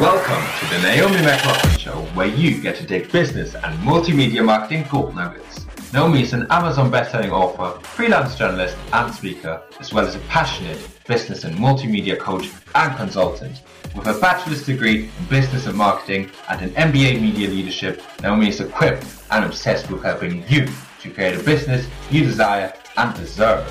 [0.00, 4.86] Welcome to the Naomi McLaughlan Show, where you get to take business and multimedia marketing
[4.90, 5.66] gold nuggets.
[5.92, 10.78] Naomi is an Amazon bestselling author, freelance journalist, and speaker, as well as a passionate
[11.06, 13.60] business and multimedia coach and consultant.
[13.94, 18.60] With a bachelor's degree in business and marketing and an MBA media leadership, Naomi is
[18.62, 20.66] equipped and obsessed with helping you
[21.02, 23.66] to create a business you desire and deserve.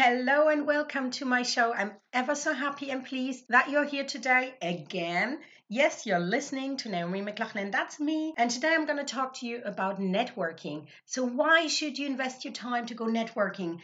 [0.00, 1.74] Hello and welcome to my show.
[1.74, 5.40] I'm ever so happy and pleased that you're here today again.
[5.68, 7.72] Yes, you're listening to Naomi McLaughlan.
[7.72, 8.32] That's me.
[8.36, 10.86] And today I'm going to talk to you about networking.
[11.06, 13.80] So, why should you invest your time to go networking?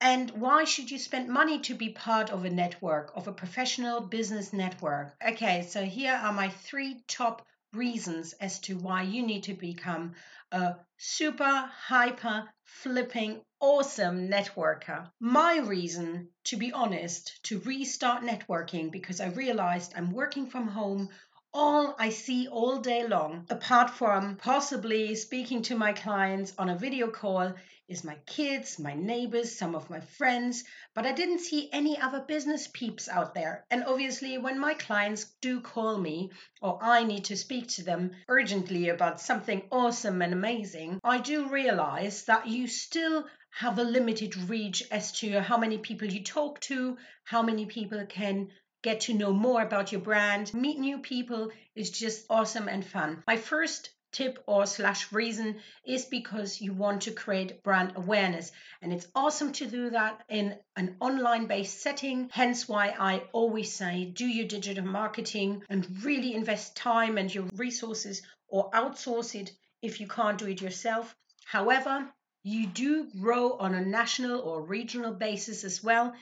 [0.00, 4.00] And why should you spend money to be part of a network, of a professional
[4.00, 5.14] business network?
[5.24, 10.14] Okay, so here are my three top reasons as to why you need to become
[10.50, 15.10] a super hyper flipping awesome networker.
[15.20, 21.08] My reason, to be honest, to restart networking because I realized I'm working from home
[21.54, 26.78] all I see all day long, apart from possibly speaking to my clients on a
[26.78, 27.54] video call,
[27.88, 30.64] is my kids, my neighbors, some of my friends,
[30.94, 33.66] but I didn't see any other business peeps out there.
[33.70, 36.30] And obviously, when my clients do call me
[36.62, 41.50] or I need to speak to them urgently about something awesome and amazing, I do
[41.50, 46.60] realize that you still have a limited reach as to how many people you talk
[46.60, 48.48] to, how many people can
[48.82, 53.22] get to know more about your brand, meet new people is just awesome and fun.
[53.26, 58.52] My first tip or slash reason is because you want to create brand awareness.
[58.82, 62.28] And it's awesome to do that in an online based setting.
[62.30, 67.44] Hence why i always say do your digital marketing and really invest time and your
[67.54, 71.16] resources or outsource it if you can't do it yourself.
[71.44, 72.06] However
[72.42, 76.12] you do grow on a national or regional basis as well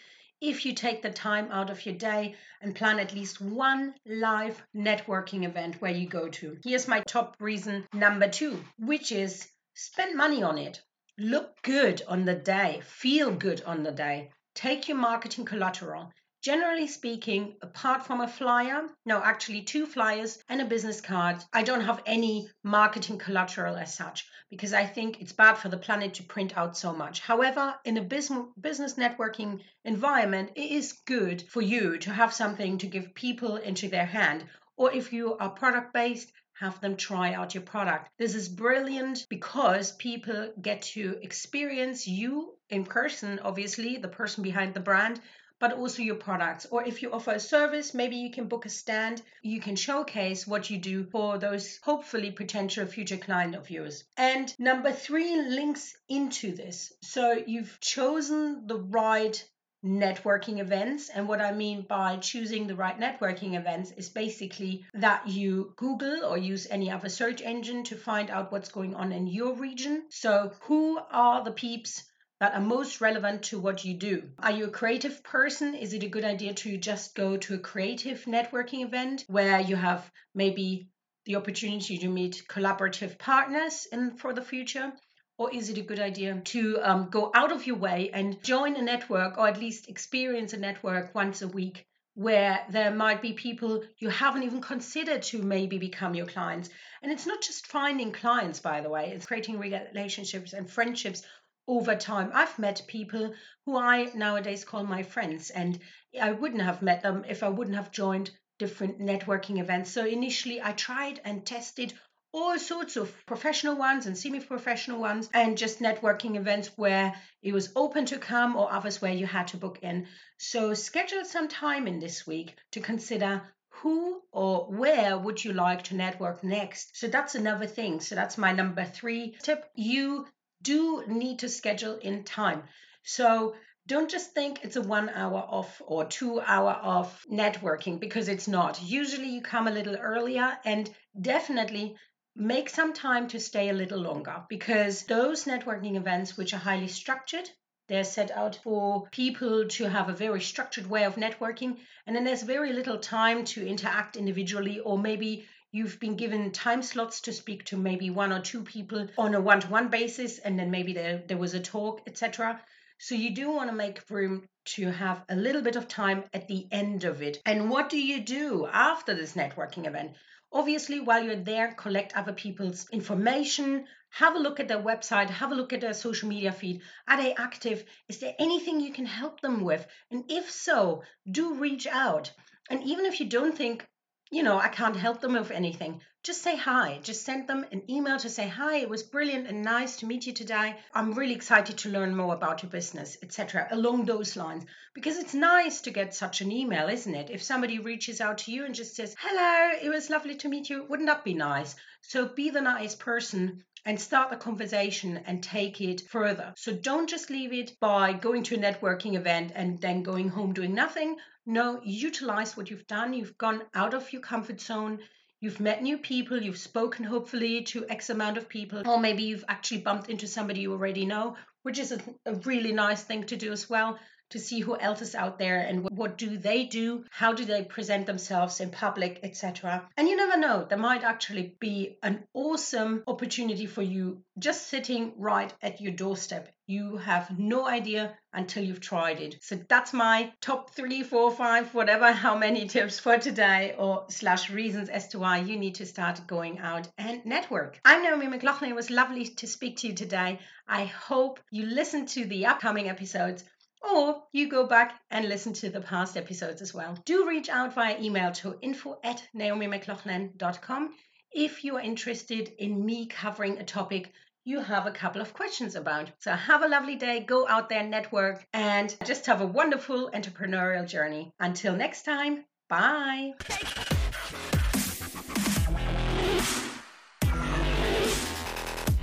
[0.41, 4.62] if you take the time out of your day and plan at least one live
[4.74, 6.56] networking event where you go to.
[6.64, 10.80] Here's my top reason number two, which is spend money on it.
[11.18, 14.30] Look good on the day, feel good on the day.
[14.55, 16.11] Take your marketing collateral.
[16.42, 21.62] Generally speaking, apart from a flyer, no, actually two flyers and a business card, I
[21.62, 26.14] don't have any marketing collateral as such because I think it's bad for the planet
[26.14, 27.20] to print out so much.
[27.20, 32.86] However, in a business networking environment, it is good for you to have something to
[32.86, 34.46] give people into their hand.
[34.77, 38.08] Or if you are product based, have them try out your product.
[38.18, 44.74] This is brilliant because people get to experience you in person, obviously, the person behind
[44.74, 45.20] the brand,
[45.61, 46.67] but also your products.
[46.71, 50.47] Or if you offer a service, maybe you can book a stand, you can showcase
[50.47, 54.05] what you do for those hopefully potential future client of yours.
[54.17, 56.93] And number three links into this.
[57.03, 59.45] So you've chosen the right
[59.85, 61.09] networking events.
[61.09, 66.25] And what I mean by choosing the right networking events is basically that you Google
[66.25, 70.05] or use any other search engine to find out what's going on in your region.
[70.11, 72.05] So, who are the peeps
[72.40, 74.30] that are most relevant to what you do.
[74.39, 75.74] Are you a creative person?
[75.74, 79.77] Is it a good idea to just go to a creative networking event where you
[79.77, 80.89] have maybe
[81.27, 84.90] the opportunity to meet collaborative partners in for the future?
[85.36, 88.77] Or is it a good idea to um, go out of your way and join
[88.77, 93.33] a network or at least experience a network once a week where there might be
[93.33, 96.68] people you haven't even considered to maybe become your clients.
[97.02, 101.23] And it's not just finding clients, by the way, it's creating relationships and friendships
[101.70, 102.33] over time.
[102.35, 103.33] I've met people
[103.64, 105.79] who I nowadays call my friends, and
[106.20, 109.92] I wouldn't have met them if I wouldn't have joined different networking events.
[109.92, 111.95] So initially, I tried and tested
[112.33, 117.53] all sorts of professional ones and semi professional ones, and just networking events where it
[117.53, 120.09] was open to come or others where you had to book in.
[120.39, 125.85] So schedule some time in this week to consider who or where would you like
[125.85, 126.97] to network next?
[126.97, 128.00] So that's another thing.
[128.00, 129.70] So that's my number three tip.
[129.76, 130.26] You
[130.62, 132.62] do need to schedule in time.
[133.03, 133.55] So
[133.87, 138.47] don't just think it's a one hour off or two hour off networking because it's
[138.49, 138.83] not.
[138.83, 140.89] Usually you come a little earlier and
[141.21, 141.97] definitely
[142.37, 146.89] make some time to stay a little longer because those networking events which are highly
[146.89, 147.51] structured
[147.91, 152.23] they're set out for people to have a very structured way of networking and then
[152.23, 157.32] there's very little time to interact individually or maybe you've been given time slots to
[157.32, 161.22] speak to maybe one or two people on a one-to-one basis and then maybe there,
[161.26, 162.61] there was a talk etc
[162.99, 166.49] so you do want to make room to have a little bit of time at
[166.49, 170.12] the end of it and what do you do after this networking event
[170.52, 175.52] obviously while you're there collect other people's information have a look at their website, have
[175.52, 176.82] a look at their social media feed.
[177.06, 177.84] Are they active?
[178.08, 179.87] Is there anything you can help them with?
[180.11, 182.32] And if so, do reach out.
[182.69, 183.87] And even if you don't think,
[184.31, 187.00] you know, I can't help them with anything, just say hi.
[187.02, 188.76] Just send them an email to say hi.
[188.76, 190.76] It was brilliant and nice to meet you today.
[190.94, 193.69] I'm really excited to learn more about your business, etc.
[193.70, 197.31] Along those lines, because it's nice to get such an email, isn't it?
[197.31, 200.69] If somebody reaches out to you and just says, "Hello, it was lovely to meet
[200.69, 201.75] you," wouldn't that be nice?
[202.02, 206.52] So be the nice person and start the conversation and take it further.
[206.56, 210.52] So don't just leave it by going to a networking event and then going home
[210.52, 211.17] doing nothing.
[211.46, 213.14] No, utilize what you've done.
[213.14, 215.00] You've gone out of your comfort zone.
[215.41, 219.45] You've met new people, you've spoken hopefully to X amount of people, or maybe you've
[219.49, 223.37] actually bumped into somebody you already know, which is a, a really nice thing to
[223.37, 223.99] do as well
[224.31, 227.05] to see who else is out there and what, do they do?
[227.11, 231.56] How do they present themselves in public etc and you never know there might actually
[231.61, 236.49] be an awesome opportunity for you just sitting right at your doorstep.
[236.67, 239.37] You have no idea until you've tried it.
[239.43, 244.50] So that's my top three four five whatever how many tips for today or slash
[244.50, 247.81] reasons as to why you need to start going out and network.
[247.85, 248.69] I'm naomi mclaughlan.
[248.69, 250.38] It was lovely to speak to you today.
[250.69, 253.44] I hope you listen to the upcoming episodes
[253.81, 256.99] or you go back and listen to the past episodes as well.
[257.05, 260.94] Do reach out via email to info at naomimclaughlan.com
[261.32, 264.12] if you are interested in me covering a topic
[264.44, 266.11] you have a couple of questions about.
[266.19, 270.88] So have a lovely day, go out there, network, and just have a wonderful entrepreneurial
[270.88, 271.32] journey.
[271.38, 273.35] Until next time, bye.